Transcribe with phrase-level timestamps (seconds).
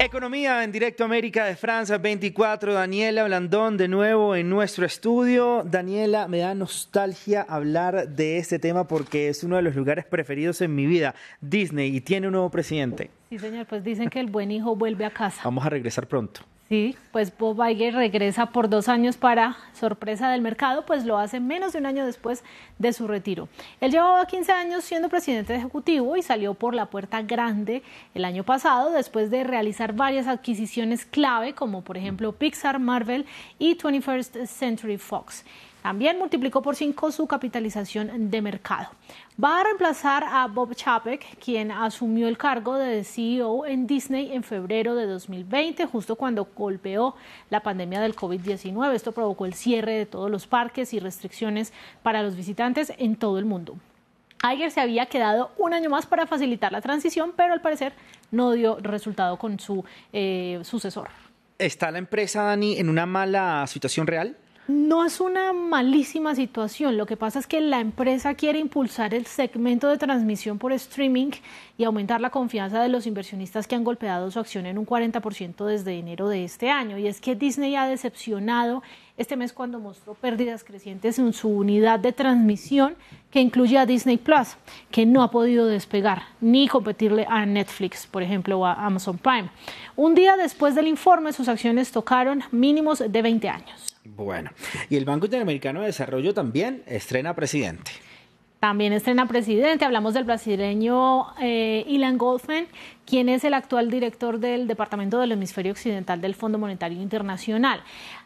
[0.00, 2.72] Economía en directo América de Francia 24.
[2.72, 5.64] Daniela Blandón de nuevo en nuestro estudio.
[5.64, 10.60] Daniela, me da nostalgia hablar de este tema porque es uno de los lugares preferidos
[10.60, 13.10] en mi vida, Disney, y tiene un nuevo presidente.
[13.28, 15.40] Sí, señor, pues dicen que el buen hijo vuelve a casa.
[15.42, 16.42] Vamos a regresar pronto.
[16.68, 21.40] Sí, pues Bob Iger regresa por dos años para sorpresa del mercado, pues lo hace
[21.40, 22.44] menos de un año después
[22.78, 23.48] de su retiro.
[23.80, 27.82] Él llevaba 15 años siendo presidente ejecutivo y salió por la puerta grande
[28.14, 33.24] el año pasado después de realizar varias adquisiciones clave como por ejemplo Pixar, Marvel
[33.58, 35.46] y 21st Century Fox.
[35.82, 38.88] También multiplicó por cinco su capitalización de mercado.
[39.42, 44.42] Va a reemplazar a Bob Chapek, quien asumió el cargo de CEO en Disney en
[44.42, 47.14] febrero de 2020, justo cuando golpeó
[47.48, 48.92] la pandemia del COVID-19.
[48.92, 51.72] Esto provocó el cierre de todos los parques y restricciones
[52.02, 53.76] para los visitantes en todo el mundo.
[54.42, 57.92] Iger se había quedado un año más para facilitar la transición, pero al parecer
[58.30, 61.08] no dio resultado con su eh, sucesor.
[61.58, 64.36] ¿Está la empresa, Dani, en una mala situación real?
[64.68, 66.98] No es una malísima situación.
[66.98, 71.30] Lo que pasa es que la empresa quiere impulsar el segmento de transmisión por streaming
[71.78, 75.64] y aumentar la confianza de los inversionistas que han golpeado su acción en un 40%
[75.64, 76.98] desde enero de este año.
[76.98, 78.82] Y es que Disney ha decepcionado
[79.16, 82.94] este mes cuando mostró pérdidas crecientes en su unidad de transmisión
[83.30, 84.58] que incluye a Disney Plus,
[84.90, 89.48] que no ha podido despegar ni competirle a Netflix, por ejemplo, o a Amazon Prime.
[89.96, 93.97] Un día después del informe, sus acciones tocaron mínimos de 20 años.
[94.16, 94.50] Bueno,
[94.90, 97.90] y el Banco Interamericano de Desarrollo también estrena presidente.
[98.60, 99.84] También estrena presidente.
[99.84, 102.66] Hablamos del brasileño eh, Ilan Goldman,
[103.08, 107.80] quien es el actual director del Departamento del Hemisferio Occidental del Fondo Monetario Internacional.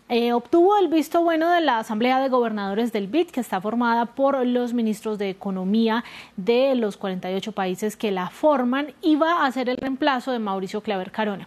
[0.09, 4.07] Eh, obtuvo el visto bueno de la Asamblea de Gobernadores del BID, que está formada
[4.07, 6.03] por los ministros de Economía
[6.37, 10.81] de los 48 países que la forman y va a ser el reemplazo de Mauricio
[10.81, 11.47] Claver Carona.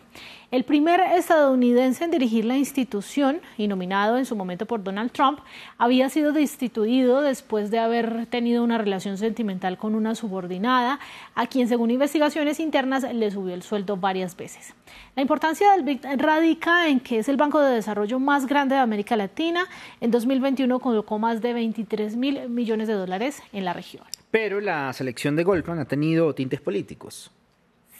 [0.51, 5.39] El primer estadounidense en dirigir la institución y nominado en su momento por Donald Trump
[5.77, 10.99] había sido destituido después de haber tenido una relación sentimental con una subordinada,
[11.33, 14.73] a quien según investigaciones internas le subió el sueldo varias veces.
[15.15, 19.15] La importancia del radica en que es el banco de desarrollo más grande de América
[19.15, 19.67] Latina.
[20.01, 24.03] En 2021 colocó más de 23 mil millones de dólares en la región.
[24.31, 27.31] Pero la selección de Goldman ha tenido tintes políticos.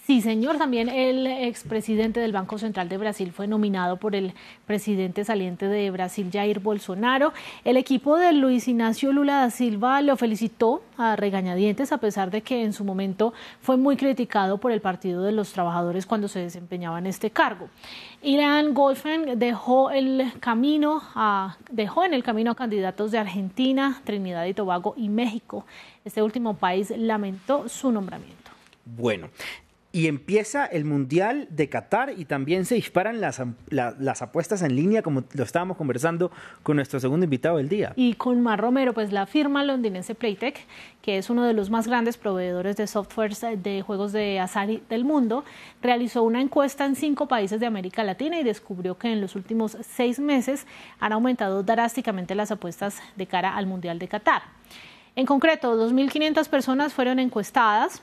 [0.06, 0.56] Sí, señor.
[0.56, 4.34] También el expresidente del Banco Central de Brasil fue nominado por el
[4.64, 7.32] presidente saliente de Brasil, Jair Bolsonaro.
[7.64, 12.42] El equipo de Luis Ignacio Lula da Silva lo felicitó a regañadientes, a pesar de
[12.42, 16.38] que en su momento fue muy criticado por el Partido de los Trabajadores cuando se
[16.38, 17.68] desempeñaba en este cargo.
[18.22, 24.44] Ilan Goldfen dejó el camino a, dejó en el camino a candidatos de Argentina, Trinidad
[24.44, 25.66] y Tobago y México.
[26.04, 28.52] Este último país lamentó su nombramiento.
[28.84, 29.30] Bueno,
[29.96, 33.40] y empieza el Mundial de Qatar y también se disparan las,
[33.70, 36.30] las, apuestas en línea, como lo estábamos conversando
[36.62, 37.94] con nuestro segundo invitado del día.
[37.96, 40.66] Y con Mar Romero, pues la firma londinense Playtech,
[41.00, 45.06] que es uno de los más grandes proveedores de software de juegos de azar del
[45.06, 45.46] mundo,
[45.80, 49.78] realizó una encuesta en cinco países de América Latina y descubrió que en los últimos
[49.80, 50.66] seis meses
[51.00, 54.42] han aumentado drásticamente las apuestas de cara al Mundial de Qatar.
[55.14, 58.02] En concreto, 2.500 personas fueron encuestadas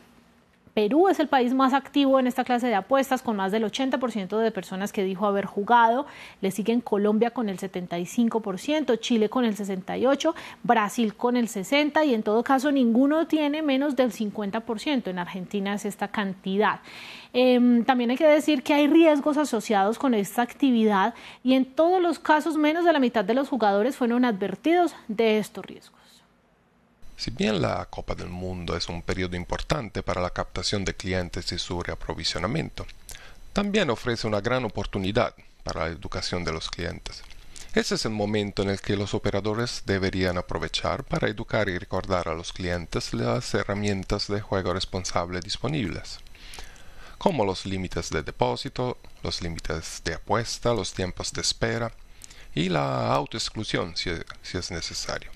[0.74, 4.38] Perú es el país más activo en esta clase de apuestas, con más del 80%
[4.38, 6.08] de personas que dijo haber jugado.
[6.42, 12.16] Le siguen Colombia con el 75%, Chile con el 68%, Brasil con el 60% y
[12.16, 15.08] en todo caso ninguno tiene menos del 50%.
[15.08, 16.80] En Argentina es esta cantidad.
[17.34, 21.14] Em, también hay que decir que hay riesgos asociados con esta actividad
[21.44, 25.38] y en todos los casos menos de la mitad de los jugadores fueron advertidos de
[25.38, 26.03] estos riesgos.
[27.16, 31.51] Si bien la Copa del Mundo es un periodo importante para la captación de clientes
[31.51, 32.85] y su reaprovisionamiento,
[33.53, 37.24] también ofrece una gran oportunidad para la educación de los clientes.
[37.74, 42.28] Ese es el momento en el que los operadores deberían aprovechar para educar y recordar
[42.28, 46.19] a los clientes las herramientas de juego responsable disponibles,
[47.18, 51.92] como los límites de depósito, los límites de apuesta, los tiempos de espera
[52.54, 54.12] y la autoexclusión si,
[54.42, 55.31] si es necesario.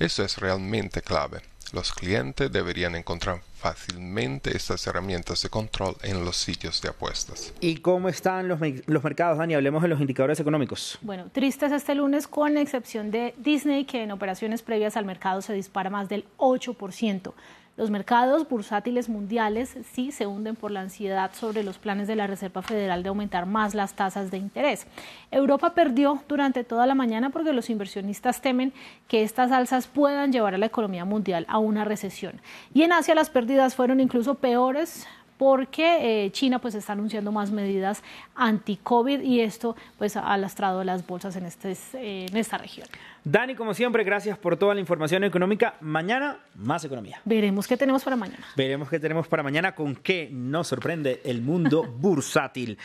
[0.00, 1.42] Eso es realmente clave.
[1.74, 7.52] Los clientes deberían encontrar fácilmente estas herramientas de control en los sitios de apuestas.
[7.60, 9.54] ¿Y cómo están los, los, mercados, Dani?
[9.54, 10.98] Hablemos de los indicadores económicos.
[11.02, 15.52] Bueno, tristes este lunes con excepción de Disney, que en operaciones previas al mercado se
[15.52, 17.34] dispara más del 8%.
[17.76, 22.26] Los mercados bursátiles mundiales sí se hunden por la ansiedad sobre los planes de la
[22.26, 24.86] Reserva Federal de aumentar más las tasas de interés.
[25.30, 28.74] Europa perdió durante toda la mañana porque los inversionistas temen
[29.08, 32.40] que estas alzas puedan llevar a la economía mundial a una recesión.
[32.74, 35.06] Y en Asia las pérdidas fueron incluso peores
[35.40, 38.02] porque eh, China pues está anunciando más medidas
[38.34, 42.86] anti-COVID y esto pues ha lastrado las bolsas en, este, en esta región.
[43.24, 45.76] Dani, como siempre, gracias por toda la información económica.
[45.80, 47.22] Mañana, más economía.
[47.24, 48.46] Veremos qué tenemos para mañana.
[48.54, 52.78] Veremos qué tenemos para mañana, con qué nos sorprende el mundo bursátil.